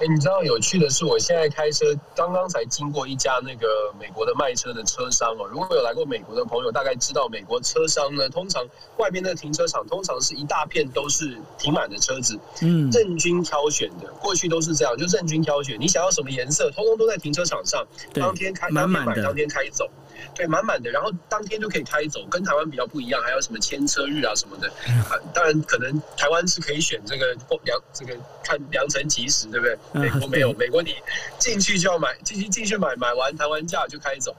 [0.00, 5.46] 哎，你知道有趣的是，我现在开车刚刚才经过一家那个美国的卖车的车商哦。
[5.48, 14.12] 如果有来过美国的朋友，大概知道美国车商呢，通常外边的停车场通常是一大片都是停满的车子，嗯，任君挑选的。
[14.20, 19.88] 过去都是这样，就任君挑选，你想要什么颜色，通通都在停车场上，当天开，当天买，当天开走。
[20.34, 24.68] 对，满满的，然后当天就可以开走，跟台湾比较不一样，还有什么牵车日啊什么的。
[25.10, 29.78] 啊，当然可能台湾是可以选这个良这个看良辰吉时，对不对？
[29.92, 30.94] 美国没有，美国你
[31.38, 34.34] 进去就要买，进去进去买，买完谈完价就开走。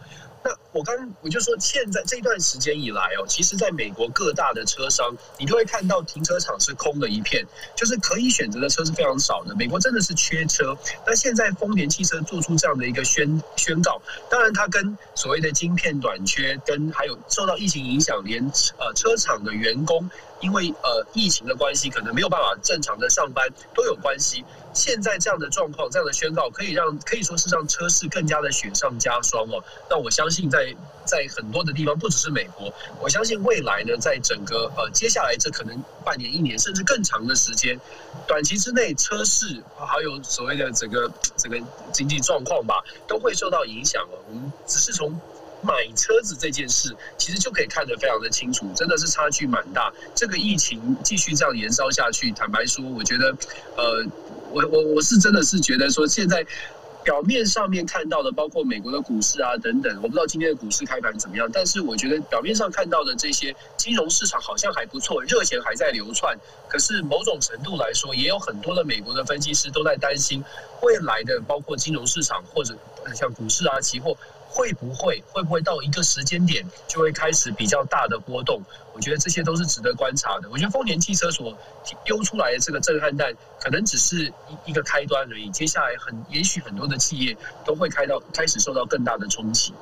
[0.45, 7.43] 那我刚我就说，现在这段时间以来哦，其实在美国各大的车商，你都会看到停车场是空的一片，
[7.75, 9.55] 就是可以选择的车是非常少的。
[9.55, 10.77] 美国真的是缺车。
[11.08, 18.43] 那现在丰田汽车做出这样的一个宣宣告，当然它跟所谓的晶片短缺，跟还有受到疫情影响，连
[18.77, 20.08] 呃车厂的员工。
[20.41, 24.43] 因为呃疫情的关系，可能没有办法正常的上班，都有关系。
[24.74, 29.63] 现在这样的状况，这样的宣告，可以让可以说是让车市更加的雪上加霜哦。
[29.89, 37.80] 那我相信在在很多的地方，不只是美国，我相信未来呢，在整个呃接下来这可能半年、一年，甚至更长的时间，
[38.28, 41.58] 短期之内，车市还有所谓的整个整个
[41.93, 44.19] 经济状况吧，都会受到影响哦。
[44.28, 45.17] 我们只是从。
[45.65, 49.91] 买车子这件事，其实就可以看得非常的清楚，真的是差距蛮大。
[50.13, 53.36] 这个疫情继续这样延烧下去，坦白说，我觉得，
[53.75, 54.06] 呃，
[54.51, 56.45] 我我我是真的是觉得说，现在
[57.04, 66.38] 表面上面看到的，包括美国的股市啊等等，我不知道今天的股市开盘怎么样，但是我觉得表面上看到的这些金融市场好像还不错，热钱还在流窜。
[66.67, 70.43] 可是某种程度来说，也有很多的美国的分析师都在担心
[70.82, 72.75] 未来的，包括金融市场或者
[73.13, 74.17] 像股市啊、期货。
[74.56, 78.62] 会不会会不会到一个时间点就会开始比较大的波动？
[78.94, 80.50] 我觉得这些都是值得观察的。
[80.50, 81.58] 我觉得丰田汽车所
[82.06, 85.50] 丢出来的这个震撼弹，可能只是一一个开端而已。
[85.50, 89.74] 接下来很也许很多的企业都会开到开始受到更大的冲击。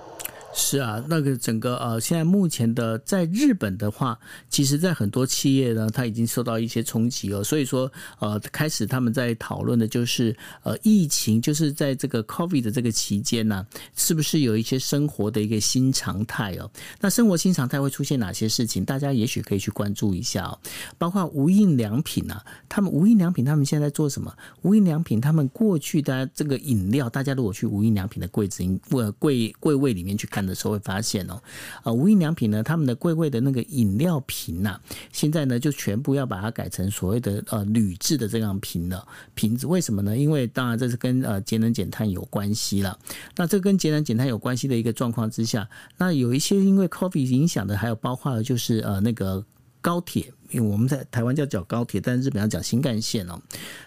[0.55, 4.17] 是啊，那个整个呃，现在目前的在日本的话，
[4.49, 7.43] 其实，在很多企业呢，它已经受到一些冲击了。
[7.43, 16.69] 所以说，呃，开始他们在讨论的就是，呃，疫情就是在这个 COVID 的这个期间呢，是不是有一些生活的一个新常态哦？
[17.01, 18.85] 那生活新常态会出现哪些事情？
[18.85, 20.59] 大家也许可以去关注一下哦。
[20.99, 24.31] 包括无印良品啊，他们无印良品他们现在在做什么？
[24.61, 30.42] 无印良品他们过去的这个饮料，大家如果去无印良品的柜子、柜柜柜位里面去看。
[30.45, 31.41] 的时候会发现哦，
[31.83, 34.79] 呃，无印良品呢，他们的柜柜的那个饮料瓶呐，
[35.11, 39.67] 现在呢就全部要把它改成所谓的呃铝制的这样瓶了瓶子。
[39.67, 40.17] 为什么呢？
[40.17, 42.97] 因为当然这是跟呃节能减碳有关系了。
[43.35, 49.43] 那这跟节能减碳有关系的一个状况之下，那有一些因为 coffee 影响的，还有包括的就是呃那个
[49.81, 50.33] 高铁。
[50.51, 53.41] 因为我们在台湾叫讲高铁，但是日本要讲新干线哦。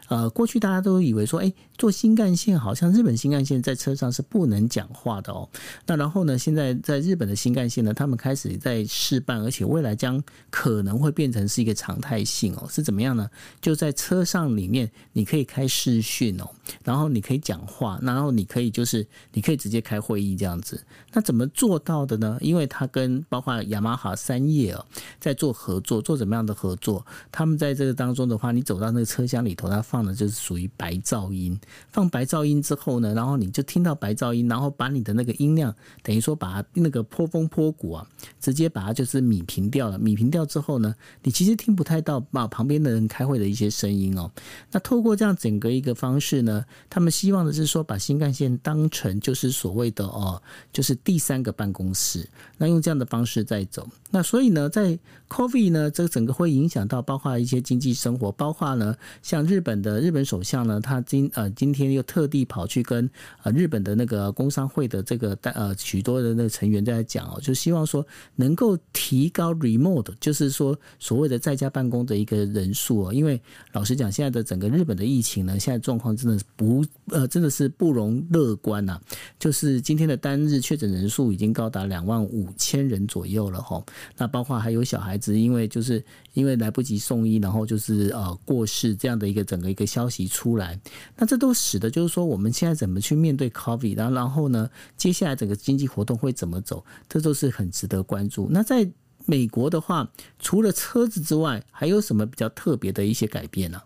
[0.08, 5.48] 呃，过去大家都以为说，哎，坐新干线好像日本新干线在车上是不能讲话的哦。
[5.86, 12.66] 那然后呢，现在在日本的新干线呢，他们开始在试办，而且未来将可能会变成是一个常态性哦。
[12.68, 13.30] 是怎么样呢？
[13.60, 16.50] 就在车上里面，你可以开视讯哦，
[16.82, 20.82] 然后你可以讲话，然后你可以就是你可以直接开会议这样子。
[21.12, 22.36] 那怎么做到的呢？
[22.40, 24.84] 因为它跟包括雅马哈三叶哦，
[25.20, 26.56] 在做合作，做怎么样的？
[26.56, 31.60] 合作，他们在这个当中的话，你走到那个车厢里头，它放的就是属于白噪音。
[31.90, 38.06] 放白噪音之后呢，然后你就听到白噪音，然后把你的那个音量，等于说把那个波峰波谷啊，
[38.40, 39.98] 直接把它就是弭平掉了。
[39.98, 44.30] 弭平掉之后呢，你其实听不太到把旁边的人开会的一些声音哦。
[44.70, 50.40] 那透过这样整个一个方式呢，他们希望的是说，把新干线当成就是所谓的哦，
[50.72, 52.28] 就是第三个办公室。
[52.58, 53.88] 那用这样的方式在走。
[54.10, 54.98] 那所以呢，在
[55.28, 63.10] COVID 呢，这个整个会影响到包括一些经济生活，包括呢，像日本的日本首相呢，他今呃今天又特地跑去跟
[63.42, 73.40] 呃日本的那个工商会的这个呃许多的那成员在讲哦，就希望说能够提高 remote，就是说所谓的在家办公的一个人数哦，因为
[73.72, 79.00] 老实讲，现在的整个日本的疫情呢，现在状况真的不呃，真的是不容乐观呐、
[79.38, 83.82] 就是今天的单日确诊人数已经高达两万五千人左右了哈。
[84.16, 90.78] 那包括还有小孩子，因为就是因为来不及送医，然后就是呃过世这样的一个整个一个消息出来，
[91.16, 98.48] 那这都使得就是说我们现在怎么去面对 COVID，然后然后呢，接下来整个经济活动会怎么走，这都是很值得关注。
[98.50, 98.88] 那在
[99.24, 103.80] 美国的话，除了车子之外，还有什么比较特别的一些改变呢、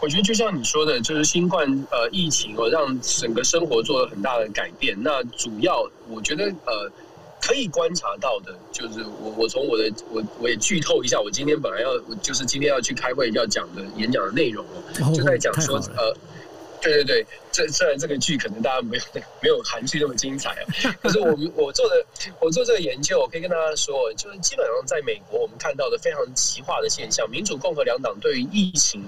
[0.00, 5.00] 我觉得就像你说的，就是新冠呃疫情哦，让整个生活做了很大的改变。
[5.00, 6.90] 那主要我觉得呃
[7.42, 14.64] 可以观察到的，就是我我从我的我我也剧透一下，我今天本来要就是今天要去开会要讲的演讲的内容
[15.00, 16.16] 哦，就在讲说呃，
[16.80, 19.04] 对对对，这虽然这个剧可能大家没有
[19.42, 20.64] 没有韩剧那么精彩啊，
[21.02, 22.06] 可是我们我做的
[22.40, 29.02] 我做这个研究，我可以跟大家说，就是基本上在美国我们看到的非常极化的现象，民主共和两党对于疫情。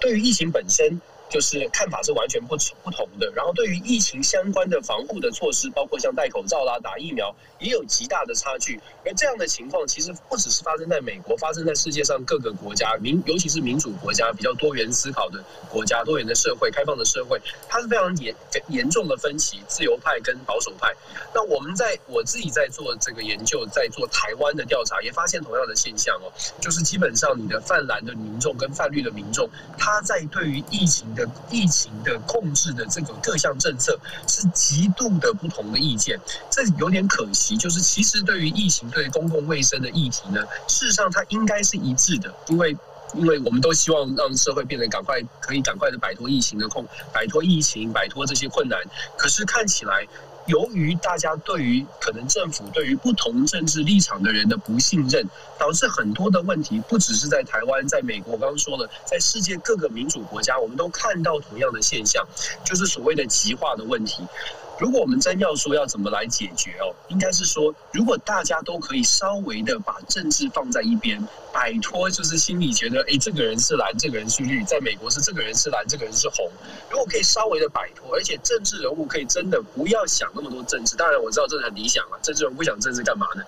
[0.00, 3.30] 对于疫情本身，就是看法是完全不不同的。
[3.34, 8.80] 然后对于疫情相关的防护的措施，包括像戴口罩啦、打疫苗，也有极大的差距。
[9.04, 18.34] 而这样的情况其实不只是发生在美国，发生在世界上各个国家，民尤其是民主国家、比较多元思考的国家、多元的社会、开放的社会，它是非常严
[18.68, 20.92] 严重的分歧，自由派跟保守派。
[21.34, 31.14] 那我们在我自己在做这个研究，在做台湾的调查，也发现同样的现象哦，就是基本上你的泛蓝的民众跟泛绿的民众，他在对于疫情
[31.50, 36.18] 疫情的控制的这个各项政策是极度的不同的意见，
[36.50, 37.56] 这有点可惜。
[37.56, 42.76] 就是其实对于疫情、对公共卫生的议题呢，事实上它应该是一致的，因为
[43.14, 48.78] 因为我们都希望让社会变得赶快可以赶快的摆脱疫情的控，摆脱疫情，摆脱这些困难。
[49.16, 50.06] 可是看起来。
[50.48, 55.24] 由于大家对于可能政府对于不同政治立场的人的不信任，
[55.58, 62.26] 导致很多的问题，不只是在台湾，在美国，刚刚说了，在世界各个民主国家，我们都看到同样的现象，
[62.64, 64.26] 就是所谓的极化的问题。
[64.80, 71.22] 如果我们真要说要怎么来解决哦，应该是说，如果大家都可以稍微的把政治放在一边。
[71.58, 74.62] 摆脱就是心里觉得，哎，这个人是蓝，这个人是绿。
[74.62, 76.48] 在美国是这个人是蓝，这个人是红。
[76.88, 80.94] 如果可以稍微的摆脱，而且政治人物可以真的不要想那么多政治。
[80.94, 83.42] 当然我知道这很理想啊，政治人物不想政治干嘛呢？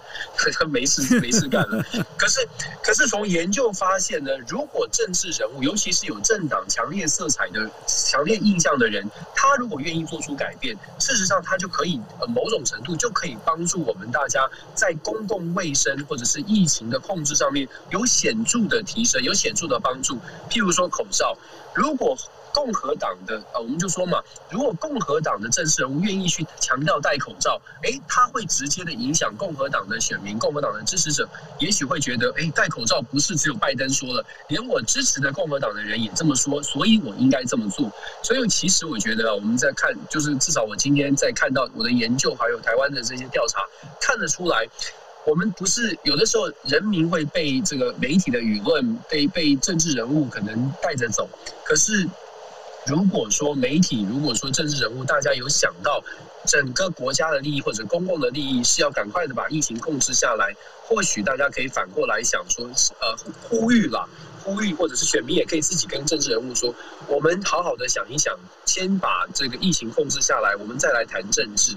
[0.59, 1.81] 他没事没事干了。
[2.19, 2.41] 可是
[2.83, 12.01] 可是从研究发现呢，如果政治人物，尤其是有政党强烈色彩的、强烈印象的人，他如果愿意做出改变，事实上他就可以
[12.35, 18.00] 某种程度就可以帮助我们大家在公共卫生或者是疫情的控制上面有。
[18.01, 20.17] 有显著的提升，有显著的帮助。
[20.49, 21.37] 譬如说口罩，
[21.75, 22.17] 如果
[22.53, 24.21] 共和党的呃，我们就说嘛，
[24.51, 31.29] 如果共和党的政治人物愿意去强调戴口罩，诶，他会直接的影响共和党的选民，共和党的支持者，
[31.61, 37.89] 也许会觉得，诶，戴口罩不是只有拜登说了，连我支持的共和党的人也这么说，所以我应该这么做。
[38.23, 43.61] 所以其实我觉得，我们在看，就是至少我今天在看到我的研究，还有台湾的这些调查，
[44.01, 44.67] 看得出来。
[45.27, 51.29] 我们不是有的时候，人民会被这个媒体的舆论，被被政治人物可能带着走。
[51.65, 52.09] 可是，
[52.87, 56.03] 如果说媒体，如果说政治人物，大家有想到
[56.47, 60.57] 整个国家的利益或者公共的利益是要赶快的把疫情控制下来，
[60.89, 62.65] 或许大家可以反过来想说，
[63.01, 64.09] 呃，呼吁了。
[64.43, 66.75] 呼吁，或者是选民也可以自己跟政治人物说
[67.09, 71.77] ：“我们好好的想一想，先把这个疫情控制下来，我们再来谈政治。”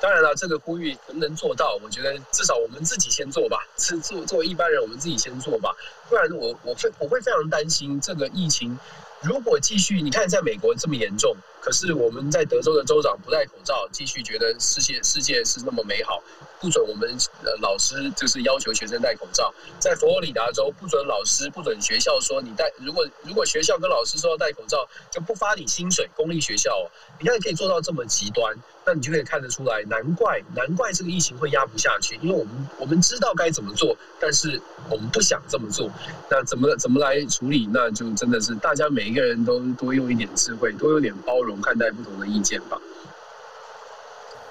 [0.00, 1.78] 当然了，这个呼吁能不能做到？
[1.82, 3.58] 我觉得至少我们自己先做吧。
[3.78, 5.74] 是作作为一般人，我们自己先做吧。
[6.08, 8.78] 不然我，我我会我会非常担心这个疫情。
[9.20, 16.20] 如果继续，你看在美国这么严重，可是我们在德州的州长不戴口罩，继续觉得世界世界是那么美好，
[16.62, 17.10] 不准我们
[17.42, 19.52] 呃老师就是要求学生戴口罩。
[19.80, 26.08] 在佛罗里达州，不准老师不准学校说你戴，如果如果学校跟老师说要戴口罩，就不发你薪水。
[26.14, 26.86] 公立学校哦，
[27.18, 28.54] 你看可以做到这么极端。
[28.84, 34.60] 那你就可以看得出来，难怪难怪这个疫情会压不下去，因为我们我们知道该怎么做，但是
[34.90, 35.88] 我们不想这么做。
[36.28, 37.68] 那怎么怎么来处理？
[37.72, 42.80] 那就真的是大家每一个人都多用一点智慧，多有点包容，看待不同的意见吧。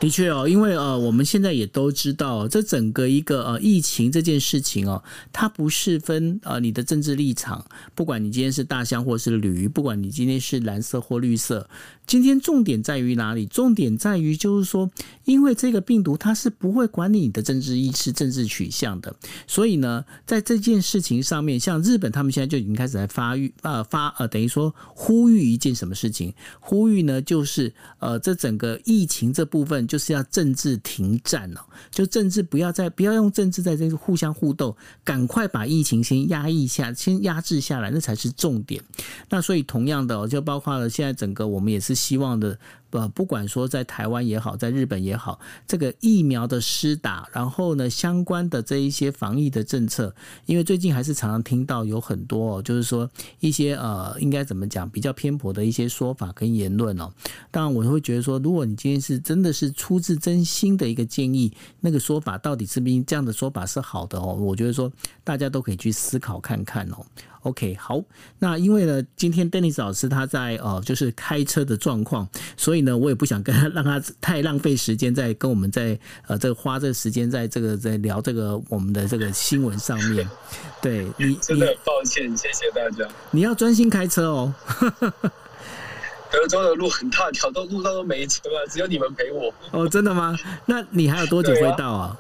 [0.02, 11.70] 的确哦，因为呃，我们现在也都知道，这整个一个呃疫情这件事情哦，它不是分呃你的政治立场，不管你今天是大象或是驴，不管你今天是蓝色或绿色，
[12.12, 13.45] 今天重点在于哪里？
[13.45, 14.91] 重点在于就是说，
[15.24, 19.16] 因为这个病毒它是不会管理你的政治意识、政治取向的，
[19.47, 26.34] 所以呢，在这件事情上面，像日本他们现在就已经开始在发育呃发呃等于说呼吁一件什么事情？
[26.59, 29.88] 呼吁呢就是呃这整个疫情这部分。
[29.88, 38.84] 就是要政治停战哦，就政治不要再不要用政治在这个互相互斗，赶快把疫情先压抑下，先压制下来，那才是重点。
[39.30, 42.58] 那所以同样的，就包括了现在整个我们也是希望的。
[42.91, 50.14] 呃，不管说在台湾也好，在日本也好，这个疫苗的施打，然后呢，相关的这一些防疫的政策，
[50.45, 57.10] 因为最近还是常常听到有很多哦，就是说一些呃，应该怎么讲，比较偏颇的一些说法跟言论哦。
[57.49, 61.49] 当然，我会觉得说，如果你今天是真的是出自真心的一个建议，
[61.80, 64.34] 那个说法到底是不是这样的说法是好的哦？
[64.34, 64.91] 我觉得说
[65.24, 66.97] 大家都可以去思考看看哦。
[67.44, 68.02] OK，好，
[68.39, 80.30] 那因为呢，今天 Dennis 老师他在呃，就是开车的状况，所以呢，我也不想跟他 让他太浪费时间，在跟我们在呃，这个花这个时间在这个在聊这个我们的这个新闻上面。
[80.82, 83.08] 对你真的很抱歉，谢谢大家。
[83.32, 84.54] 你要专心开车哦。
[86.32, 89.54] 德州的路很大条，都路上都没车啊，只有你们陪我。
[89.72, 90.38] 哦，真的吗？
[90.66, 92.18] 那你还有多久会到啊？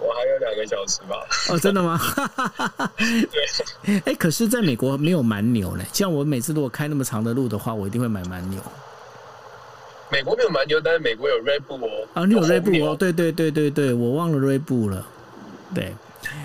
[0.00, 1.16] 我还有两个小时吧。
[1.50, 2.00] 哦，真的吗？
[2.96, 3.94] 对。
[3.96, 5.84] 哎、欸，可是在美国没有蛮牛嘞。
[5.92, 8.60] 像我每次如果开那么长的路的话，我一定会买蛮牛。
[10.10, 12.08] 美国没有蛮牛，但是美国有 Red Bull 哦。
[12.14, 12.96] 啊，你有 Red Bull 哦？
[12.96, 15.06] 对对对对对，我忘了 Red Bull 了。
[15.74, 15.94] 对。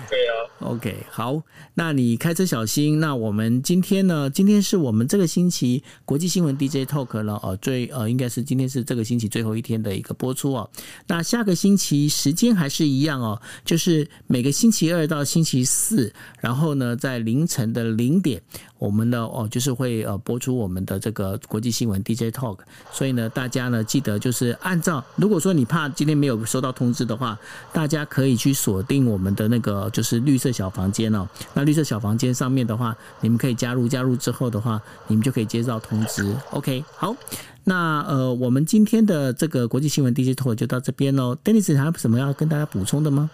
[0.08, 1.42] 对啊，OK，好，
[1.74, 3.00] 那你开车小心。
[3.00, 4.30] 那我们今天呢？
[4.30, 10.70] 今天是我们这个星期国际新闻 DJ Talk 了哦，最呃，应该是今天是这个星期最后一天的一个播出哦。
[11.08, 18.40] 那下个星期时间还是一样哦，就是每个星期二到星期四，然后呢，在凌晨的零点。
[18.78, 22.58] 我们的哦，就是会呃播出我们的这个国际新闻 DJ Talk，
[22.92, 27.38] 所以呢，大家呢记得就是按照，如果说你怕今天没有收到通知的话，
[27.72, 31.26] 大家可以去锁定我们的那个就是绿色小房间哦。
[31.54, 36.36] 那绿色小房间上面的话，你们可以加入，加入之后的话，你们就可以接到通知。
[36.50, 37.16] OK，好，
[37.64, 41.34] 那呃，我们今天的这个国际新闻 DJ Talk 就到这边喽。
[41.42, 43.30] Dennis 还有什么要跟大家补充的吗？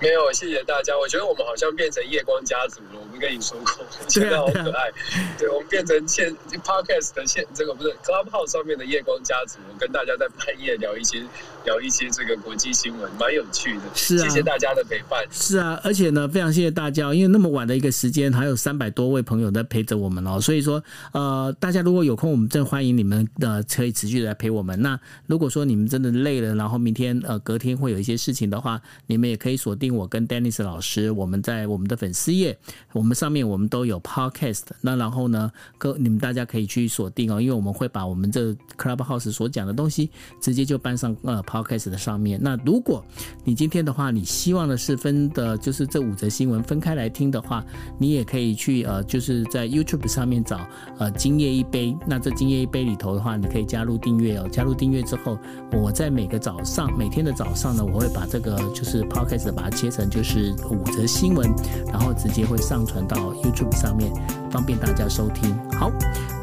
[0.00, 0.96] 没有，谢谢大家。
[0.96, 3.00] 我觉得我们好像变成夜光家族了。
[3.00, 4.92] 我们跟你说过， 觉得好可爱。
[5.36, 6.32] 对，我们变成现
[6.64, 11.20] Podcast 的现这个不是 Clubhouse 上面的夜光家族，跟大家在半夜聊一些
[11.68, 13.82] 聊一些这个国际新闻，蛮有趣的。
[13.94, 15.22] 是啊，谢谢大家的陪伴。
[15.30, 20.40] 是啊，而且呢，非常谢谢大家，因为那么晚的一个时间，还有三百多位朋友在陪着我们哦。
[20.40, 24.80] 所以说，呃，大家如果有空，我们真欢迎你们的可以持续的来陪我们。
[24.80, 29.94] 那如果说你们真的累了，然后明天呃隔天会有一些事情的话，你们也可以锁定。
[29.94, 32.56] 我跟 Dennis 老师，我们在我们的粉丝页，
[32.94, 34.62] 我们上面我们都有 Podcast。
[34.80, 40.10] 那然后呢，各你们大家可以去锁定哦，因为我们会把我们这 Clubhouse 所讲的东西
[40.40, 42.38] 直接就搬上呃开始的上面。
[42.42, 43.02] 那如果
[43.44, 47.64] 你今天的话，你希望的是分的，就是这五则新闻分开来听的话，
[47.96, 50.60] 你也可以去呃，就是在 YouTube 上面找
[50.98, 51.96] 呃今夜一杯。
[52.06, 54.46] 那这今夜一杯里头的话，你可以加入订阅哦。
[54.52, 55.38] 加入订阅之后，
[55.72, 59.78] 我在每个早上，每天的早上呢，我会把这个就是 Podcast 把它。
[59.78, 61.48] 切成就是五则新闻，
[61.86, 64.10] 然后直接会上传到 YouTube 上面，
[64.50, 65.56] 方便大家收听。
[65.70, 65.92] 好，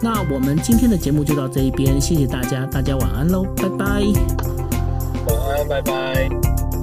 [0.02, 4.75] 那我们今天的节目就到这一边，谢谢大家，大家晚安喽，拜拜。
[5.68, 6.75] 拜拜。